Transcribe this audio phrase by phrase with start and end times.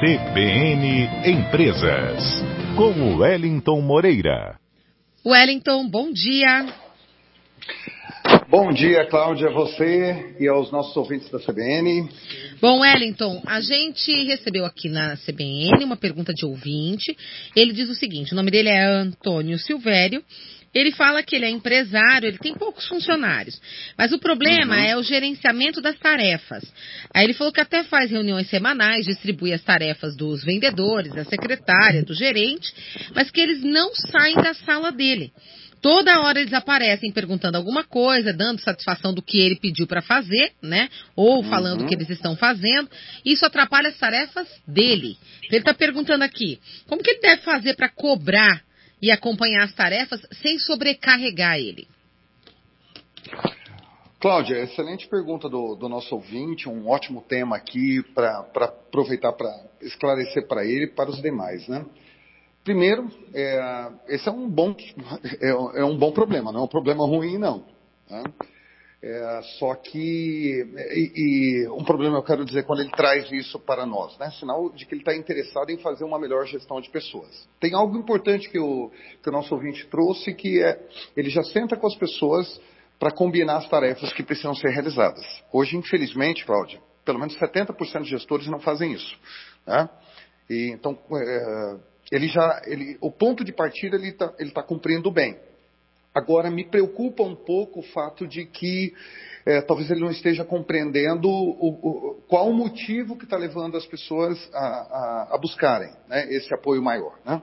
[0.00, 2.24] CBN Empresas,
[2.74, 4.58] com Wellington Moreira.
[5.22, 6.64] Wellington, bom dia.
[8.48, 12.08] Bom dia, Cláudia, a você e aos nossos ouvintes da CBN.
[12.62, 17.14] Bom, Wellington, a gente recebeu aqui na CBN uma pergunta de ouvinte.
[17.54, 20.24] Ele diz o seguinte: o nome dele é Antônio Silvério
[20.72, 23.60] ele fala que ele é empresário, ele tem poucos funcionários.
[23.98, 24.82] Mas o problema uhum.
[24.82, 26.62] é o gerenciamento das tarefas.
[27.12, 32.04] Aí ele falou que até faz reuniões semanais, distribui as tarefas dos vendedores, da secretária,
[32.04, 32.72] do gerente,
[33.14, 35.32] mas que eles não saem da sala dele.
[35.82, 40.52] Toda hora eles aparecem perguntando alguma coisa, dando satisfação do que ele pediu para fazer,
[40.62, 40.90] né?
[41.16, 42.00] Ou falando o que uhum.
[42.00, 42.88] eles estão fazendo.
[43.24, 45.16] Isso atrapalha as tarefas dele.
[45.44, 48.62] Ele está perguntando aqui, como que ele deve fazer para cobrar
[49.00, 51.88] e acompanhar as tarefas sem sobrecarregar ele?
[54.20, 59.48] Cláudia, excelente pergunta do, do nosso ouvinte, um ótimo tema aqui para aproveitar para
[59.80, 61.86] esclarecer para ele e para os demais, né?
[62.62, 64.76] Primeiro, é, esse é um bom
[65.40, 65.48] é,
[65.80, 67.64] é, um bom problema, não é um problema ruim não.
[68.10, 68.22] Né?
[69.02, 70.62] É, só que,
[70.92, 74.30] e, e, um problema eu quero dizer quando ele traz isso para nós, né?
[74.32, 77.48] Sinal de que ele está interessado em fazer uma melhor gestão de pessoas.
[77.58, 78.90] Tem algo importante que o,
[79.22, 80.78] que o nosso ouvinte trouxe, que é,
[81.16, 82.60] ele já senta com as pessoas
[82.98, 85.24] para combinar as tarefas que precisam ser realizadas.
[85.50, 89.18] Hoje, infelizmente, Cláudia, pelo menos 70% de gestores não fazem isso.
[89.66, 89.88] Né?
[90.50, 91.76] E, então, é,
[92.12, 95.38] ele já, ele, o ponto de partida ele está tá cumprindo bem.
[96.14, 98.92] Agora, me preocupa um pouco o fato de que
[99.46, 103.86] é, talvez ele não esteja compreendendo o, o, qual o motivo que está levando as
[103.86, 107.16] pessoas a, a, a buscarem né, esse apoio maior.
[107.24, 107.40] Né?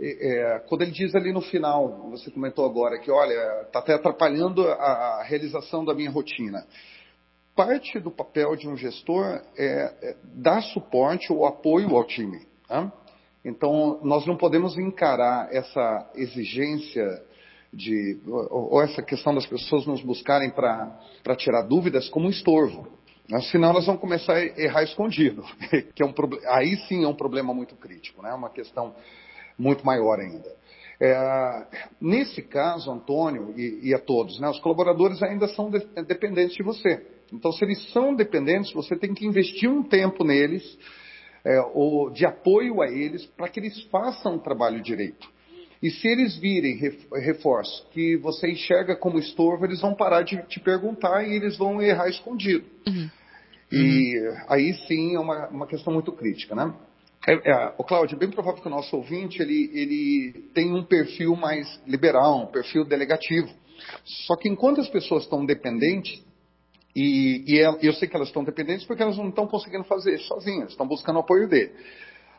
[0.00, 4.66] É, quando ele diz ali no final, você comentou agora que, olha, está até atrapalhando
[4.68, 6.64] a, a, realização da minha rotina.
[7.54, 12.46] Parte do papel de um gestor é, é dar suporte ou apoio ao time.
[12.68, 12.92] Né?
[13.44, 17.04] Então, nós não podemos encarar essa exigência
[17.74, 22.86] de, ou, essa questão das pessoas nos buscarem para tirar dúvidas como um estorvo.
[23.28, 23.40] Né?
[23.50, 25.42] Senão elas vão começar a errar escondido,
[25.94, 26.12] que é um
[26.48, 28.32] aí sim é um problema muito crítico, né?
[28.32, 28.94] uma questão
[29.58, 30.54] muito maior ainda.
[31.00, 31.66] É,
[32.00, 36.62] nesse caso, Antônio e, e a todos, né, os colaboradores ainda são de, dependentes de
[36.62, 37.04] você.
[37.32, 40.78] Então, se eles são dependentes, você tem que investir um tempo neles,
[41.44, 45.28] é, ou de apoio a eles, para que eles façam o trabalho direito.
[45.84, 46.78] E se eles virem,
[47.12, 51.82] reforço, que você enxerga como estorvo, eles vão parar de te perguntar e eles vão
[51.82, 52.64] errar escondido.
[52.86, 53.10] Uhum.
[53.70, 54.36] E uhum.
[54.48, 56.72] aí sim é uma, uma questão muito crítica, né?
[57.28, 60.82] É, é, o Cláudio, é bem provável que o nosso ouvinte ele, ele tem um
[60.84, 63.52] perfil mais liberal, um perfil delegativo.
[64.26, 66.24] Só que enquanto as pessoas estão dependentes,
[66.96, 70.70] e, e eu sei que elas estão dependentes porque elas não estão conseguindo fazer sozinhas,
[70.70, 71.72] estão buscando o apoio dele.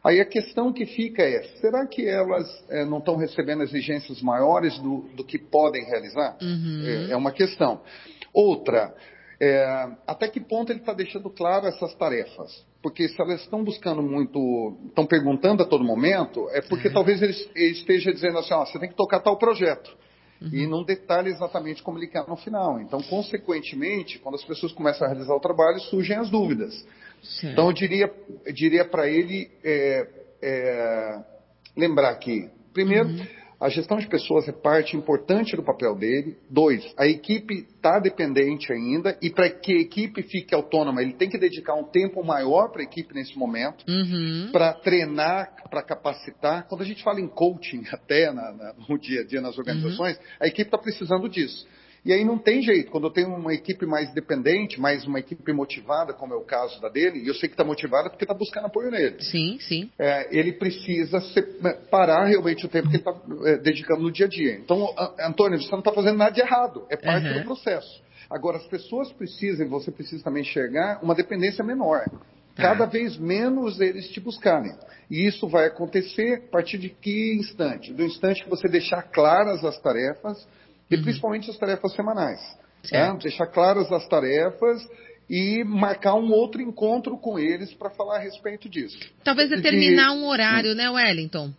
[0.05, 4.77] Aí a questão que fica é, será que elas é, não estão recebendo exigências maiores
[4.77, 6.37] do, do que podem realizar?
[6.39, 6.83] Uhum.
[6.85, 7.81] É, é, uma questão.
[8.31, 8.93] Outra,
[9.39, 12.63] é, até que ponto ele está deixando claro essas tarefas?
[12.83, 16.93] Porque se elas estão buscando muito, estão perguntando a todo momento, é porque uhum.
[16.93, 19.89] talvez ele, ele, esteja dizendo assim, ó, você tem que tocar tal projeto.
[20.41, 20.49] Uhum.
[20.51, 22.79] E não detalhe exatamente como ele quer no final.
[22.81, 26.85] Então, consequentemente, quando as pessoas começam a realizar o trabalho, surgem as dúvidas.
[27.23, 27.51] Sim.
[27.51, 28.13] Então eu diria,
[28.53, 30.07] diria para ele é,
[30.41, 31.23] é,
[31.75, 33.25] lembrar que, primeiro, uhum.
[33.59, 36.37] A gestão de pessoas é parte importante do papel dele.
[36.49, 41.29] Dois, a equipe está dependente ainda e para que a equipe fique autônoma, ele tem
[41.29, 44.49] que dedicar um tempo maior para a equipe nesse momento, uhum.
[44.51, 46.67] para treinar, para capacitar.
[46.67, 50.17] Quando a gente fala em coaching até na, na, no dia a dia nas organizações,
[50.17, 50.23] uhum.
[50.41, 51.67] a equipe está precisando disso.
[52.05, 52.91] E aí não tem jeito.
[52.91, 56.79] Quando eu tenho uma equipe mais dependente, mais uma equipe motivada, como é o caso
[56.79, 59.23] da dele, e eu sei que está motivada porque está buscando apoio nele.
[59.23, 59.89] Sim, sim.
[59.97, 61.19] É, ele precisa
[61.61, 64.53] né, parar realmente o tempo que ele está é, dedicando no dia a dia.
[64.53, 66.85] Então, Antônio, você não está fazendo nada de errado.
[66.89, 67.39] É parte uhum.
[67.39, 68.03] do processo.
[68.29, 72.05] Agora, as pessoas precisam, você precisa também enxergar, uma dependência menor.
[72.55, 72.63] Tá.
[72.63, 74.73] Cada vez menos eles te buscarem.
[75.09, 77.93] E isso vai acontecer a partir de que instante?
[77.93, 80.47] Do instante que você deixar claras as tarefas,
[80.89, 81.03] e uhum.
[81.03, 82.39] principalmente as tarefas semanais.
[82.91, 83.17] Né?
[83.21, 84.87] Deixar claras as tarefas
[85.29, 88.97] e marcar um outro encontro com eles para falar a respeito disso.
[89.23, 91.51] Talvez determinar um horário, né, Wellington?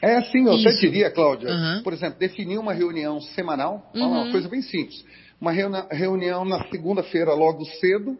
[0.00, 0.68] É, sim, eu Isso.
[0.68, 1.82] até diria, Cláudia, uhum.
[1.82, 4.06] por exemplo, definir uma reunião semanal, uhum.
[4.06, 5.04] uma coisa bem simples.
[5.40, 8.16] Uma reunião na segunda-feira logo cedo,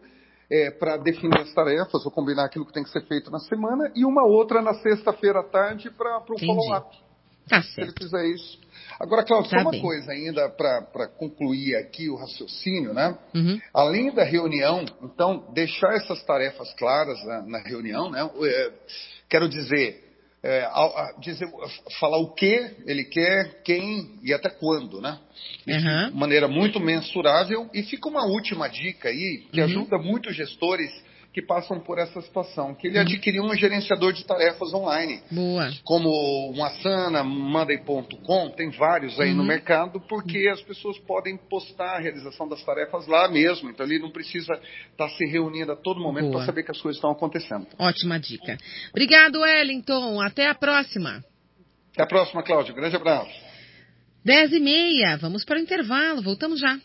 [0.51, 3.91] é, para definir as tarefas ou combinar aquilo que tem que ser feito na semana,
[3.95, 6.97] e uma outra na sexta-feira à tarde para o follow-up.
[7.49, 8.03] Tá Se ele certo.
[8.03, 8.59] fizer isso.
[8.99, 9.81] Agora, Cláudio, Tá só uma bem.
[9.81, 13.17] coisa ainda para concluir aqui o raciocínio, né?
[13.33, 13.59] Uhum.
[13.73, 18.29] Além da reunião, então, deixar essas tarefas claras na, na reunião, né?
[18.43, 18.71] É,
[19.29, 20.03] quero dizer,
[20.43, 21.47] é, a- a- dizer,
[21.99, 25.17] falar o que ele quer, quem e até quando, né?
[25.69, 26.09] Aham.
[26.11, 27.69] de maneira muito mensurável.
[27.73, 29.65] E fica uma última dica aí, que Uhum.
[29.65, 30.91] ajuda muito gestores
[31.31, 33.03] que passam por essa situação, que ele Uhum.
[33.03, 35.69] adquirir um gerenciador de tarefas online Boa.
[35.83, 39.47] como o Asana, Monday.com, tem vários aí no Uhum.
[39.47, 43.69] mercado, porque as pessoas podem postar a realização das tarefas lá mesmo.
[43.69, 44.59] Então ele não precisa
[44.91, 47.67] estar se reunindo a todo momento para saber que as coisas estão acontecendo.
[47.77, 48.57] Ótima dica.
[48.89, 50.19] Obrigado, Wellington.
[50.21, 51.23] Até a próxima.
[51.93, 52.73] Até a próxima, Cláudio.
[52.73, 53.29] Grande abraço.
[54.25, 55.15] Dez e meia.
[55.17, 56.21] Vamos para o intervalo.
[56.21, 56.77] Voltamos já.